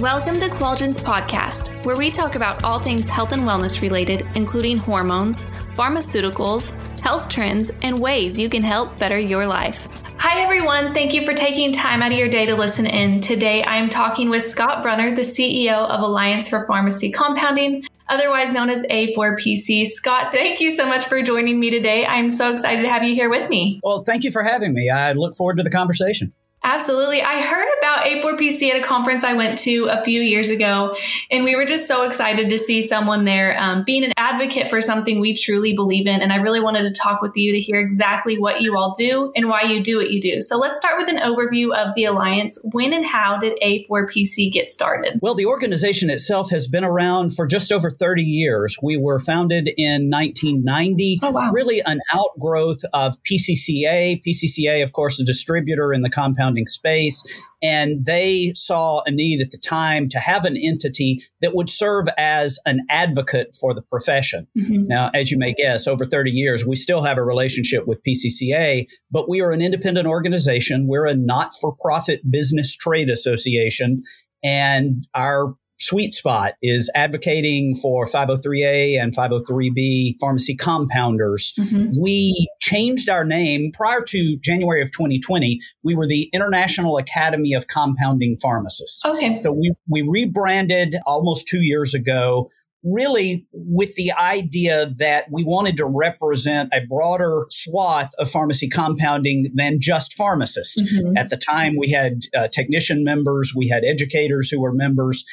[0.00, 4.78] Welcome to Qualgen's podcast, where we talk about all things health and wellness related, including
[4.78, 9.86] hormones, pharmaceuticals, health trends, and ways you can help better your life.
[10.16, 10.94] Hi, everyone.
[10.94, 13.20] Thank you for taking time out of your day to listen in.
[13.20, 18.54] Today, I am talking with Scott Brunner, the CEO of Alliance for Pharmacy Compounding, otherwise
[18.54, 19.86] known as A4PC.
[19.86, 22.06] Scott, thank you so much for joining me today.
[22.06, 23.80] I'm so excited to have you here with me.
[23.82, 24.88] Well, thank you for having me.
[24.88, 26.32] I look forward to the conversation.
[26.62, 27.22] Absolutely.
[27.22, 30.94] I heard about A4PC at a conference I went to a few years ago,
[31.30, 34.82] and we were just so excited to see someone there um, being an advocate for
[34.82, 36.20] something we truly believe in.
[36.20, 39.32] And I really wanted to talk with you to hear exactly what you all do
[39.34, 40.42] and why you do what you do.
[40.42, 42.62] So let's start with an overview of the Alliance.
[42.72, 45.18] When and how did A4PC get started?
[45.22, 48.76] Well, the organization itself has been around for just over 30 years.
[48.82, 51.50] We were founded in 1990, oh, wow.
[51.52, 54.22] really an outgrowth of PCCA.
[54.22, 57.22] PCCA, of course, a distributor in the compound surrounding space.
[57.62, 62.06] And they saw a need at the time to have an entity that would serve
[62.16, 64.46] as an advocate for the profession.
[64.56, 64.86] Mm-hmm.
[64.86, 68.86] Now, as you may guess, over 30 years, we still have a relationship with PCCA,
[69.10, 70.86] but we are an independent organization.
[70.88, 74.02] We're a not for profit business trade association.
[74.42, 81.52] And our sweet spot is advocating for 503A and 503B pharmacy compounders.
[81.58, 82.00] Mm-hmm.
[82.00, 85.58] We changed our name prior to January of 2020.
[85.82, 89.04] We were the International Academy of Compounding Pharmacists.
[89.04, 89.38] Okay.
[89.38, 92.48] So we, we rebranded almost two years ago
[92.82, 99.50] really with the idea that we wanted to represent a broader swath of pharmacy compounding
[99.54, 100.80] than just pharmacists.
[100.80, 101.16] Mm-hmm.
[101.16, 105.24] At the time, we had uh, technician members, we had educators who were members,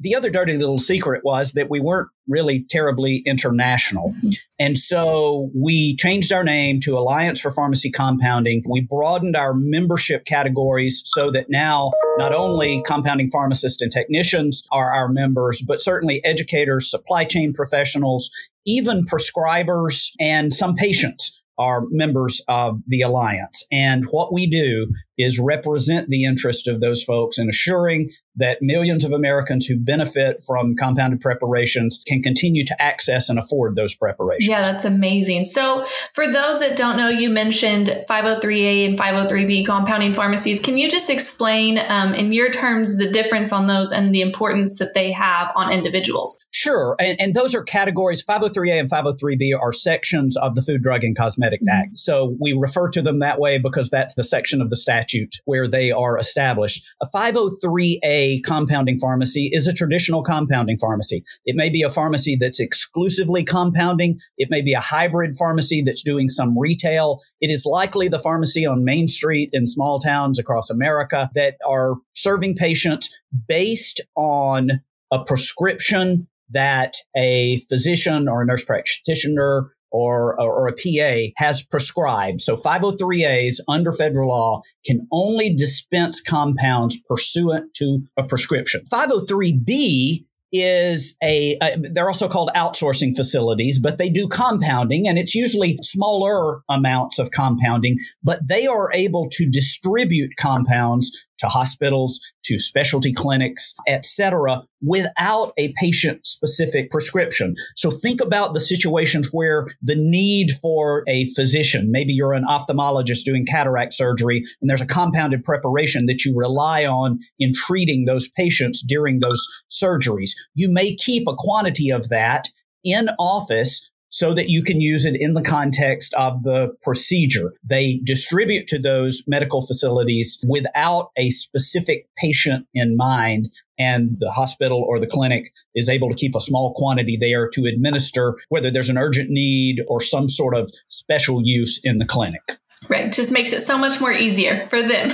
[0.00, 4.14] the other dirty little secret was that we weren't really terribly international.
[4.58, 8.62] And so we changed our name to Alliance for Pharmacy Compounding.
[8.68, 14.90] We broadened our membership categories so that now not only compounding pharmacists and technicians are
[14.90, 18.30] our members, but certainly educators, supply chain professionals,
[18.66, 23.64] even prescribers, and some patients are members of the alliance.
[23.70, 29.04] And what we do is represent the interest of those folks in assuring that millions
[29.04, 34.48] of Americans who benefit from compounded preparations can continue to access and afford those preparations.
[34.48, 35.44] Yeah, that's amazing.
[35.44, 40.58] So, for those that don't know, you mentioned 503A and 503B compounding pharmacies.
[40.58, 44.78] Can you just explain, um, in your terms, the difference on those and the importance
[44.78, 46.38] that they have on individuals?
[46.50, 46.96] Sure.
[46.98, 51.16] And, and those are categories 503A and 503B are sections of the Food, Drug, and
[51.16, 51.82] Cosmetic mm-hmm.
[51.82, 51.98] Act.
[51.98, 55.36] So, we refer to them that way because that's the section of the statute statute
[55.44, 56.84] where they are established.
[57.02, 61.24] A 503A compounding pharmacy is a traditional compounding pharmacy.
[61.44, 64.18] It may be a pharmacy that's exclusively compounding.
[64.38, 67.20] It may be a hybrid pharmacy that's doing some retail.
[67.40, 71.94] It is likely the pharmacy on Main Street in small towns across America that are
[72.14, 73.10] serving patients
[73.48, 81.32] based on a prescription that a physician or a nurse practitioner or, or, a PA
[81.36, 82.40] has prescribed.
[82.40, 88.82] So 503As under federal law can only dispense compounds pursuant to a prescription.
[88.92, 95.34] 503B is a, a, they're also called outsourcing facilities, but they do compounding and it's
[95.34, 102.58] usually smaller amounts of compounding, but they are able to distribute compounds to hospitals, to
[102.58, 107.54] specialty clinics, etc., without a patient specific prescription.
[107.76, 113.24] So think about the situations where the need for a physician, maybe you're an ophthalmologist
[113.24, 118.28] doing cataract surgery and there's a compounded preparation that you rely on in treating those
[118.36, 120.32] patients during those surgeries.
[120.54, 122.48] You may keep a quantity of that
[122.84, 127.52] in office so that you can use it in the context of the procedure.
[127.64, 133.50] They distribute to those medical facilities without a specific patient in mind.
[133.76, 137.64] And the hospital or the clinic is able to keep a small quantity there to
[137.64, 142.60] administer whether there's an urgent need or some sort of special use in the clinic.
[142.88, 143.10] Right.
[143.10, 145.10] Just makes it so much more easier for them.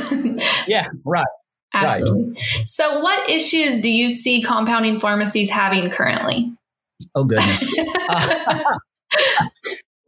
[0.69, 1.25] yeah, right.
[1.72, 2.34] Absolutely.
[2.34, 2.66] Right.
[2.66, 6.53] So, what issues do you see compounding pharmacies having currently?
[7.15, 7.66] Oh, goodness.
[8.10, 8.63] uh,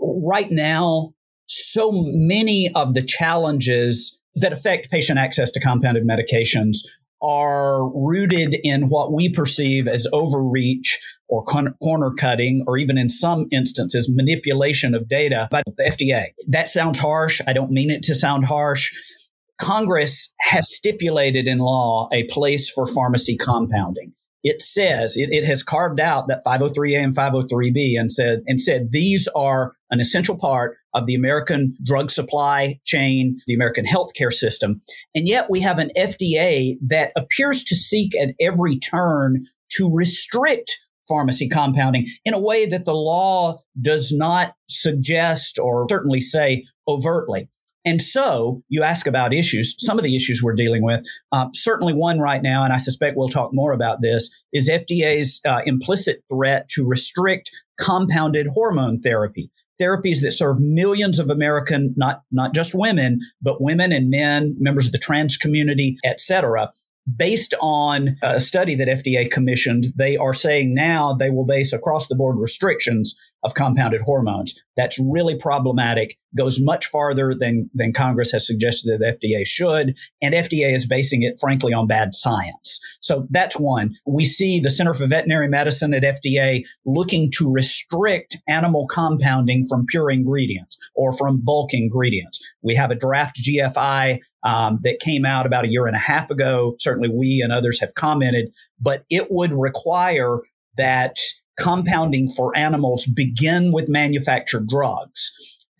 [0.00, 1.14] right now,
[1.46, 6.78] so many of the challenges that affect patient access to compounded medications
[7.22, 13.46] are rooted in what we perceive as overreach or corner cutting, or even in some
[13.52, 16.26] instances, manipulation of data by the FDA.
[16.48, 17.40] That sounds harsh.
[17.46, 18.92] I don't mean it to sound harsh.
[19.60, 24.12] Congress has stipulated in law a place for pharmacy compounding
[24.42, 28.90] it says it, it has carved out that 503A and 503B and said and said
[28.90, 34.80] these are an essential part of the American drug supply chain, the American healthcare system.
[35.14, 39.42] And yet we have an FDA that appears to seek at every turn
[39.76, 40.78] to restrict
[41.08, 47.48] pharmacy compounding in a way that the law does not suggest or certainly say overtly.
[47.84, 51.04] And so you ask about issues, some of the issues we're dealing with.
[51.32, 55.40] Uh, certainly one right now, and I suspect we'll talk more about this, is FDA's
[55.44, 59.50] uh, implicit threat to restrict compounded hormone therapy.
[59.80, 64.86] Therapies that serve millions of American, not, not just women, but women and men, members
[64.86, 66.70] of the trans community, et cetera
[67.16, 72.06] based on a study that FDA commissioned, they are saying now they will base across
[72.06, 74.62] the board restrictions of compounded hormones.
[74.76, 79.96] That's really problematic, goes much farther than, than Congress has suggested that FDA should.
[80.22, 82.80] And FDA is basing it, frankly, on bad science.
[83.00, 83.94] So that's one.
[84.06, 89.86] We see the Center for Veterinary Medicine at FDA looking to restrict animal compounding from
[89.86, 92.38] pure ingredients or from bulk ingredients.
[92.62, 96.30] We have a draft GFI um, that came out about a year and a half
[96.30, 96.76] ago.
[96.78, 100.38] Certainly, we and others have commented, but it would require
[100.76, 101.18] that
[101.58, 105.30] compounding for animals begin with manufactured drugs.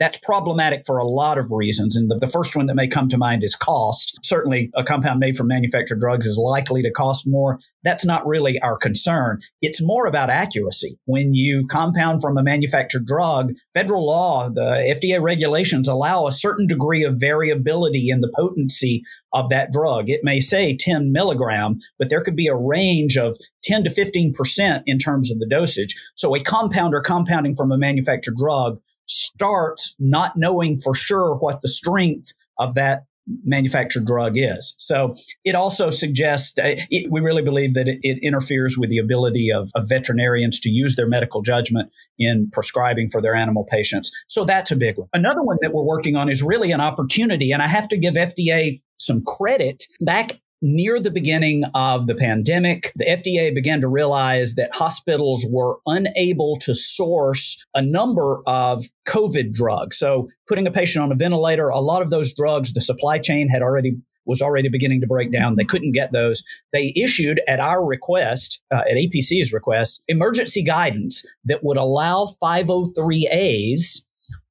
[0.02, 1.96] That's problematic for a lot of reasons.
[1.96, 4.18] And the, the, first one that may come to mind is cost.
[4.24, 7.60] Certainly, a compound made from manufactured drugs is likely to cost more.
[7.84, 9.38] That's not really our concern.
[9.60, 10.98] It's more about accuracy.
[11.04, 16.66] When you compound from a manufactured drug, federal law, the FDA regulations allow a certain
[16.66, 20.10] degree of variability in the potency of that drug.
[20.10, 24.82] It may say 10 milligram, but there could be a range of 10 to 15%
[24.84, 25.94] in terms of the dosage.
[26.16, 31.68] So a compounder compounding from a manufactured drug starts not knowing for sure what the
[31.68, 33.04] strength of that
[33.44, 34.74] manufactured drug is.
[34.78, 35.14] So
[35.44, 39.50] it also suggests, uh, it, we really believe that it, it, interferes with the ability
[39.50, 44.10] of, of veterinarians to use their medical judgment in prescribing for their animal patients.
[44.28, 45.08] So that's a big one.
[45.12, 47.52] Another one that we're working on is really an opportunity.
[47.52, 49.84] And I have to give FDA some credit.
[50.00, 55.78] Back near the beginning of the pandemic, the FDA began to realize that hospitals were
[55.86, 59.98] unable to source a number of COVID drugs.
[59.98, 63.48] So putting a patient on a ventilator, a lot of those drugs, the supply chain
[63.48, 65.56] had already was already beginning to break down.
[65.56, 66.44] They couldn't get those.
[66.72, 74.02] They issued at our request, uh, at APC's request, emergency guidance that would allow 503As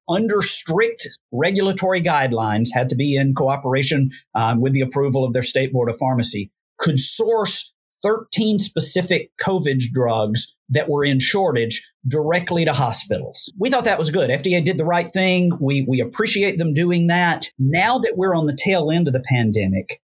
[0.10, 5.42] under strict regulatory guidelines, had to be in cooperation um, with the approval of their
[5.42, 12.66] state board of pharmacy, could source 13 specific COVID drugs that were in shortage directly
[12.66, 13.52] to hospitals.
[13.60, 14.30] We thought that was good.
[14.30, 15.52] FDA did the right thing.
[15.60, 17.50] We, we appreciate them doing that.
[17.60, 20.02] Now that we're on the tail end of the pandemic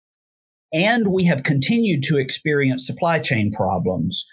[0.72, 4.26] and we have continued to experience supply chain problems,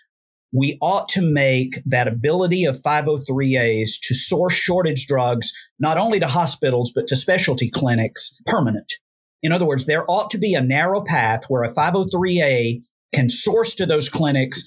[0.53, 6.27] we ought to make that ability of 503As to source shortage drugs, not only to
[6.27, 8.94] hospitals, but to specialty clinics permanent.
[9.42, 12.81] In other words, there ought to be a narrow path where a 503A
[13.13, 14.63] can source to those clinics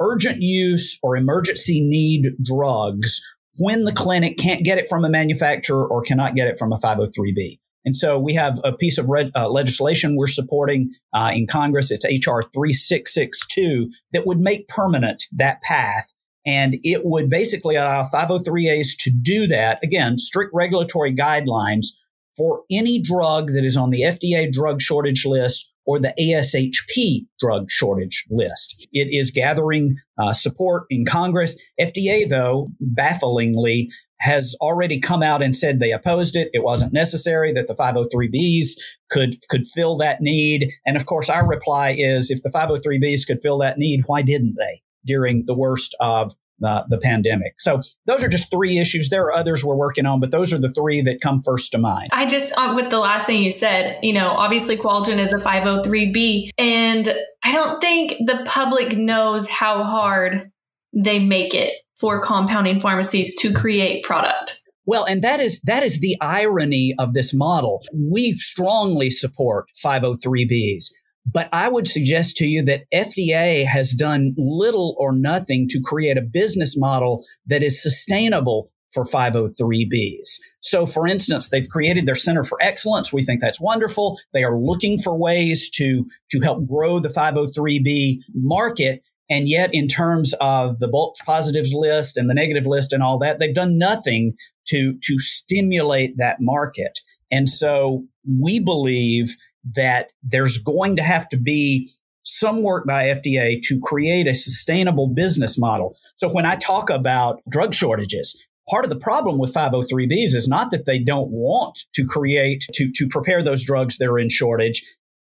[0.00, 3.20] urgent use or emergency need drugs
[3.56, 6.78] when the clinic can't get it from a manufacturer or cannot get it from a
[6.78, 7.58] 503B.
[7.84, 11.90] And so we have a piece of uh, legislation we're supporting uh, in Congress.
[11.90, 16.12] It's HR 3662 that would make permanent that path.
[16.44, 19.78] And it would basically allow 503As to do that.
[19.82, 21.88] Again, strict regulatory guidelines
[22.36, 27.70] for any drug that is on the FDA drug shortage list or the ASHP drug
[27.70, 28.86] shortage list.
[28.92, 31.60] It is gathering uh, support in Congress.
[31.80, 36.50] FDA, though, bafflingly, has already come out and said they opposed it.
[36.52, 40.72] It wasn't necessary that the 503Bs could could fill that need.
[40.86, 44.56] And of course, our reply is if the 503Bs could fill that need, why didn't
[44.58, 47.60] they during the worst of the, pandemic.
[47.60, 49.08] So those are just three issues.
[49.08, 51.78] There are others we're working on, but those are the three that come first to
[51.78, 52.08] mind.
[52.12, 55.38] I just, uh, with the last thing you said, you know, obviously Qualgen is a
[55.38, 60.50] 503B, and I don't think the public knows how hard
[60.92, 64.62] they make it for compounding pharmacies to create product.
[64.86, 67.82] Well, and that is that is the irony of this model.
[67.92, 70.86] We strongly support 503Bs.
[71.30, 76.16] But I would suggest to you that FDA has done little or nothing to create
[76.16, 80.38] a business model that is sustainable for 503Bs.
[80.60, 83.12] So, for instance, they've created their Center for Excellence.
[83.12, 84.18] We think that's wonderful.
[84.32, 89.02] They are looking for ways to, to help grow the 503B market.
[89.30, 93.18] And yet, in terms of the bulk positives list and the negative list and all
[93.18, 94.34] that, they've done nothing
[94.68, 97.00] to, to stimulate that market.
[97.30, 98.04] And so
[98.40, 99.36] we believe
[99.74, 101.90] that there's going to have to be
[102.24, 105.96] some work by FDA to create a sustainable business model.
[106.16, 110.70] So when I talk about drug shortages, part of the problem with 503Bs is not
[110.70, 114.82] that they don't want to create, to, to prepare those drugs that are in shortage.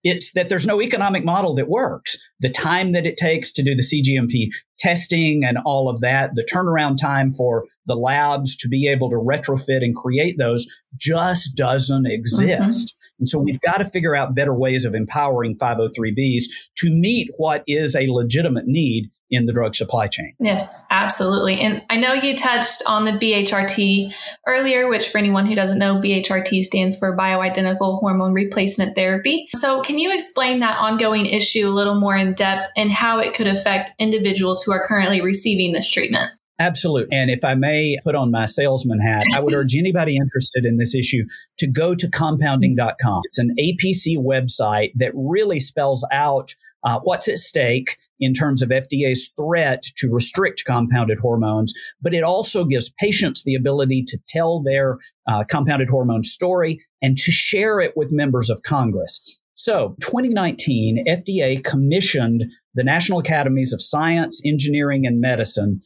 [0.03, 2.17] It's that there's no economic model that works.
[2.39, 6.47] The time that it takes to do the CGMP testing and all of that, the
[6.51, 10.65] turnaround time for the labs to be able to retrofit and create those
[10.95, 12.11] just doesn't mm-hmm.
[12.11, 12.95] exist.
[13.19, 16.43] And so we've got to figure out better ways of empowering 503Bs
[16.77, 20.33] to meet what is a legitimate need in the drug supply chain.
[20.39, 21.59] Yes, absolutely.
[21.59, 24.13] And I know you touched on the BHRT
[24.47, 29.47] earlier, which for anyone who doesn't know, BHRT stands for bioidentical hormone replacement therapy.
[29.53, 33.35] So, can you explain that ongoing issue a little more in depth and how it
[33.35, 36.31] could affect individuals who are currently receiving this treatment?
[36.59, 37.17] Absolutely.
[37.17, 40.75] And if I may put on my salesman hat, I would urge anybody interested in
[40.75, 41.23] this issue
[41.57, 43.21] to go to compounding.com.
[43.25, 48.69] It's an APC website that really spells out uh, what's at stake in terms of
[48.69, 54.61] FDA's threat to restrict compounded hormones, but it also gives patients the ability to tell
[54.61, 54.97] their
[55.27, 59.41] uh, compounded hormone story and to share it with members of Congress.
[59.55, 65.81] So, 2019, FDA commissioned the National Academies of Science, Engineering, and Medicine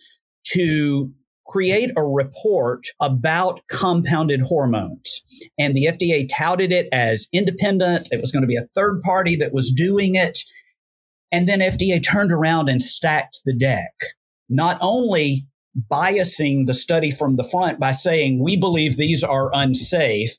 [0.48, 1.12] to
[1.48, 5.22] create a report about compounded hormones.
[5.60, 8.08] And the FDA touted it as independent.
[8.12, 10.40] It was going to be a third party that was doing it.
[11.32, 13.94] And then FDA turned around and stacked the deck,
[14.50, 15.48] not only
[15.92, 20.32] biasing the study from the front by saying, we believe these are unsafe,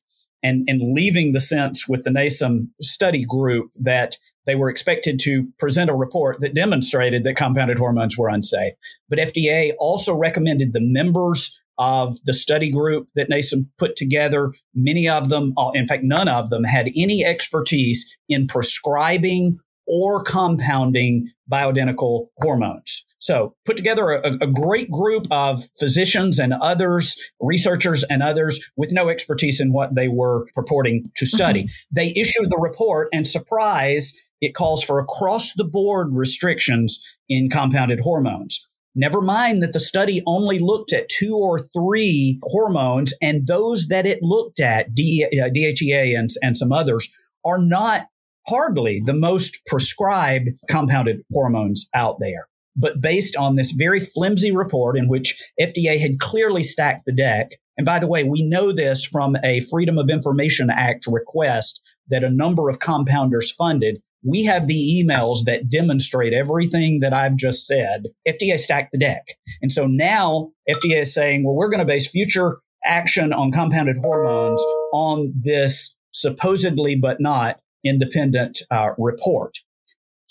[0.45, 5.49] and, and leaving the sense with the NASEM study group that they were expected to
[5.59, 8.75] present a report that demonstrated that compounded hormones were unsafe.
[9.09, 15.09] But FDA also recommended the members of the study group that NASEM put together, many
[15.09, 21.31] of them, uh, in fact, none of them had any expertise in prescribing or compounding
[21.51, 23.05] bioidentical hormones.
[23.25, 28.93] So put together a, a, great group of physicians and others, researchers and others with
[28.93, 31.63] no expertise in what they were purporting to study.
[31.63, 31.95] Mm-hmm.
[31.97, 34.13] They issued the report and surprise,
[34.43, 38.69] it calls for across the board restrictions in compounded hormones.
[38.95, 44.05] Never mind that the study only looked at two or three hormones, and those that
[44.05, 47.09] it looked at, DHEA uh, and, and some others,
[47.43, 48.03] are not
[48.47, 52.49] hardly the most prescribed compounded hormones out there.
[52.77, 57.53] But based on this very flimsy report in which FDA had clearly stacked the deck,
[57.77, 62.25] and by the way, we know this from a Freedom of Information Act request that
[62.25, 64.01] a number of compounders funded.
[64.27, 68.05] We have the emails that demonstrate everything that I've just said.
[68.27, 69.27] FDA stacked the deck.
[69.61, 73.97] And so now FDA is saying, well, we're going to base future action on compounded
[73.99, 74.63] hormones
[74.93, 79.59] on this supposedly but not independent uh, report.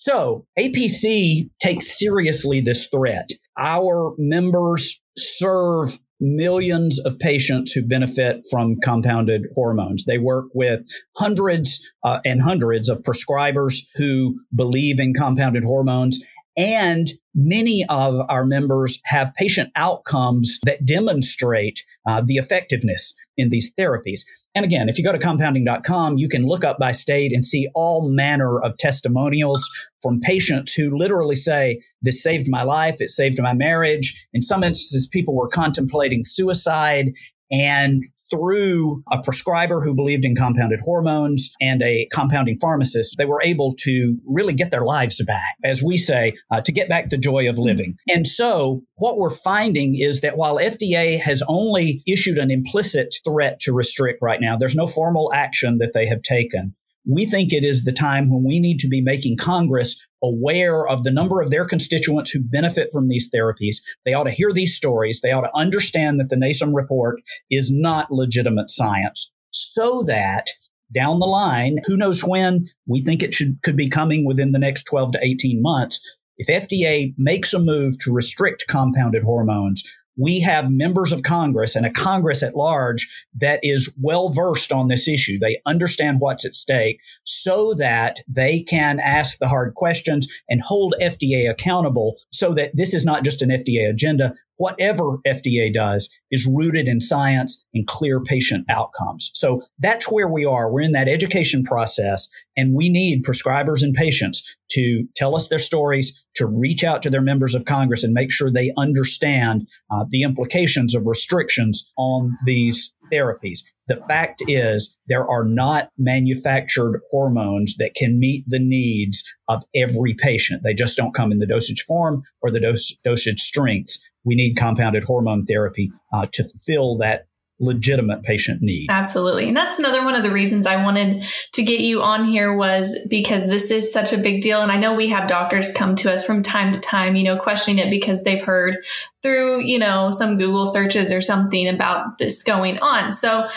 [0.03, 3.29] So APC takes seriously this threat.
[3.57, 10.03] Our members serve millions of patients who benefit from compounded hormones.
[10.03, 10.81] They work with
[11.15, 16.19] hundreds uh, and hundreds of prescribers who believe in compounded hormones.
[16.55, 23.73] And many of our members have patient outcomes that demonstrate uh, the effectiveness in these
[23.73, 24.21] therapies.
[24.55, 27.67] And again, if you go to compounding.com, you can look up by state and see
[27.73, 29.67] all manner of testimonials
[30.01, 34.27] from patients who literally say, This saved my life, it saved my marriage.
[34.31, 37.13] In some instances, people were contemplating suicide.
[37.51, 43.41] And through a prescriber who believed in compounded hormones and a compounding pharmacist, they were
[43.43, 47.17] able to really get their lives back, as we say, uh, to get back the
[47.17, 47.95] joy of living.
[48.09, 53.59] And so, what we're finding is that while FDA has only issued an implicit threat
[53.61, 56.73] to restrict right now, there's no formal action that they have taken
[57.05, 61.03] we think it is the time when we need to be making Congress aware of
[61.03, 63.77] the number of their constituents who benefit from these therapies.
[64.05, 65.21] They ought to hear these stories.
[65.21, 70.47] They ought to understand that the NASEM report is not legitimate science so that
[70.93, 74.59] down the line, who knows when, we think it should, could be coming within the
[74.59, 75.99] next 12 to 18 months.
[76.37, 79.83] If FDA makes a move to restrict compounded hormones,
[80.17, 84.87] we have members of Congress and a Congress at large that is well versed on
[84.87, 85.39] this issue.
[85.39, 90.95] They understand what's at stake so that they can ask the hard questions and hold
[91.01, 96.47] FDA accountable so that this is not just an FDA agenda, whatever FDA does is
[96.51, 99.31] rooted in science and clear patient outcomes.
[99.33, 100.71] So that's where we are.
[100.71, 105.59] We're in that education process and we need prescribers and patients to tell us their
[105.59, 110.05] stories, to reach out to their members of Congress and make sure they understand uh,
[110.09, 113.59] the implications of restrictions on these therapies.
[113.87, 120.13] The fact is, there are not manufactured hormones that can meet the needs of every
[120.13, 120.63] patient.
[120.63, 124.55] They just don't come in the dosage form or the dose, dosage strengths we need
[124.55, 127.25] compounded hormone therapy uh, to fill that
[127.59, 128.87] legitimate patient need.
[128.89, 129.47] Absolutely.
[129.47, 132.97] And that's another one of the reasons I wanted to get you on here was
[133.09, 134.61] because this is such a big deal.
[134.61, 137.37] And I know we have doctors come to us from time to time, you know,
[137.37, 138.77] questioning it because they've heard
[139.21, 143.11] through, you know, some Google searches or something about this going on.
[143.11, 143.47] So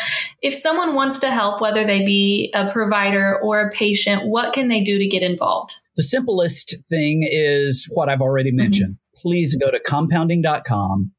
[0.43, 4.69] if someone wants to help, whether they be a provider or a patient, what can
[4.69, 5.75] they do to get involved?
[5.97, 8.57] The simplest thing is what I've already mm-hmm.
[8.57, 8.95] mentioned.
[8.95, 9.21] Mm-hmm.
[9.23, 11.12] Please go to compounding.com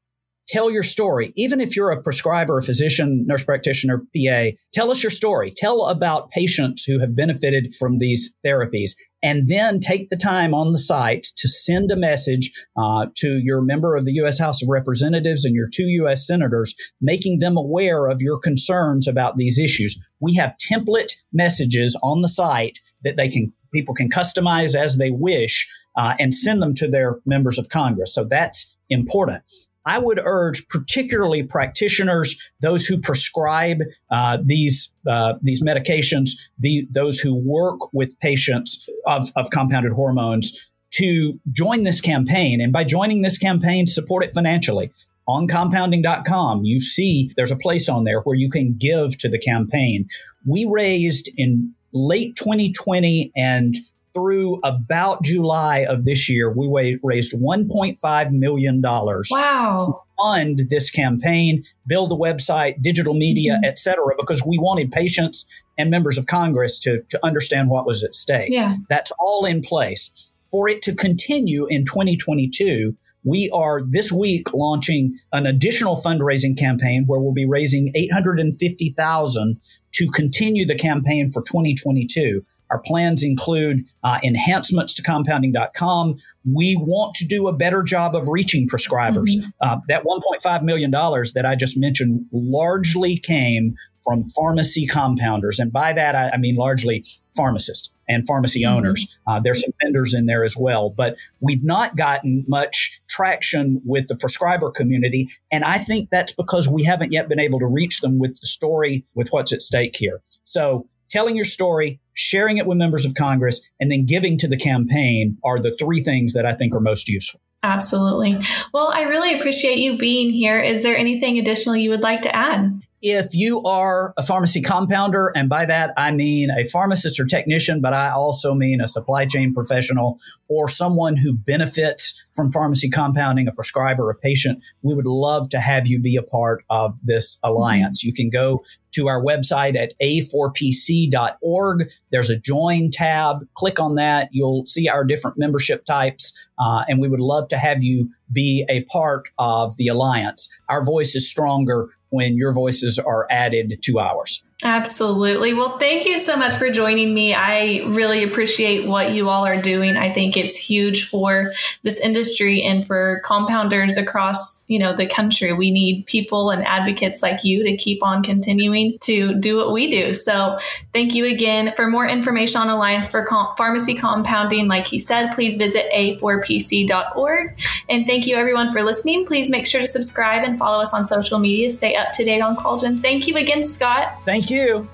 [0.48, 1.32] tell your story.
[1.36, 5.52] Even if you're a prescriber, a physician, nurse practitioner, PA, tell us your story.
[5.54, 8.92] Tell about patients who have benefited from these therapies.
[9.22, 13.60] And then take the time on the site to send a message uh, to your
[13.60, 14.38] member of the U.S.
[14.38, 16.24] House of Representatives and your two U.S.
[16.26, 19.96] senators, making them aware of your concerns about these issues.
[20.20, 25.10] We have template messages on the site that they can people can customize as they
[25.10, 28.14] wish uh, and send them to their members of Congress.
[28.14, 29.42] So that's important.
[29.88, 33.78] I would urge, particularly practitioners, those who prescribe
[34.10, 40.70] uh, these uh, these medications, the, those who work with patients of, of compounded hormones,
[40.90, 42.60] to join this campaign.
[42.60, 44.92] And by joining this campaign, support it financially
[45.26, 49.38] on compounding.com, you see there's a place on there where you can give to the
[49.38, 50.06] campaign.
[50.46, 53.76] We raised in late 2020 and
[54.18, 58.82] through about July of this year, we raised $1.5 million.
[58.82, 60.02] Wow.
[60.20, 63.64] fund this campaign, build the website, digital media, mm-hmm.
[63.64, 65.46] et cetera, because we wanted patients
[65.78, 68.50] and members of Congress to, to understand what was at stake.
[68.50, 68.74] Yeah.
[68.88, 70.32] That's all in place.
[70.50, 77.04] For it to continue in 2022, we are this week launching an additional fundraising campaign
[77.06, 79.60] where we'll be raising 850,000
[79.92, 82.44] to continue the campaign for 2022.
[82.70, 86.16] Our plans include uh, enhancements to compounding.com.
[86.52, 89.36] We want to do a better job of reaching prescribers.
[89.36, 89.48] Mm-hmm.
[89.60, 95.58] Uh, that $1.5 million that I just mentioned largely came from pharmacy compounders.
[95.58, 97.04] And by that, I, I mean largely
[97.36, 98.76] pharmacists and pharmacy mm-hmm.
[98.76, 99.18] owners.
[99.26, 104.08] Uh, there's some vendors in there as well, but we've not gotten much traction with
[104.08, 105.28] the prescriber community.
[105.52, 108.46] And I think that's because we haven't yet been able to reach them with the
[108.46, 110.20] story, with what's at stake here.
[110.44, 114.56] So telling your story, sharing it with members of Congress, and then giving to the
[114.56, 117.40] campaign are the three things that I think are most useful.
[117.62, 118.40] Absolutely.
[118.72, 120.60] Well, I really appreciate you being here.
[120.60, 122.82] Is there anything additional you would like to add?
[123.02, 127.80] If you are a pharmacy compounder, and by that I mean a pharmacist or technician,
[127.80, 133.48] but I also mean a supply chain professional or someone who benefits from pharmacy compounding,
[133.48, 137.36] a prescriber, a patient, we would love to have you be a part of this
[137.42, 138.04] alliance.
[138.04, 141.90] You can go to our website at a4pc.org.
[142.12, 143.44] There's a join tab.
[143.54, 144.28] Click on that.
[144.30, 146.48] You'll see our different membership types.
[146.60, 150.48] Uh, and we would love to have you be a part of the alliance.
[150.68, 154.44] Our voice is stronger when your voices are added to ours.
[154.64, 155.54] Absolutely.
[155.54, 157.32] Well, thank you so much for joining me.
[157.32, 159.96] I really appreciate what you all are doing.
[159.96, 161.52] I think it's huge for
[161.84, 165.52] this industry and for compounders across, you know, the country.
[165.52, 169.92] We need people and advocates like you to keep on continuing to do what we
[169.92, 170.12] do.
[170.12, 170.58] So,
[170.92, 171.72] thank you again.
[171.76, 177.56] For more information on Alliance for Com- Pharmacy Compounding, like he said, please visit a4pc.org.
[177.88, 179.24] And thank you everyone for listening.
[179.24, 181.70] Please make sure to subscribe and follow us on social media.
[181.70, 183.00] Stay up to date on Qualgen.
[183.00, 184.20] Thank you again, Scott.
[184.48, 184.88] Thank you.